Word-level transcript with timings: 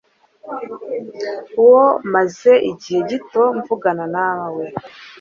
wo 1.69 1.83
maze 2.13 2.51
igihe 2.71 2.99
gito 3.09 3.41
mvugana 3.57 4.05
nawe 4.15 4.63